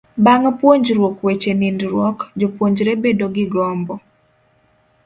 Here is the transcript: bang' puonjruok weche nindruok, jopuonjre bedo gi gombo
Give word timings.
bang' 0.23 0.47
puonjruok 0.59 1.15
weche 1.25 1.51
nindruok, 1.59 2.17
jopuonjre 2.39 2.91
bedo 3.03 3.25
gi 3.35 3.45
gombo 3.53 3.95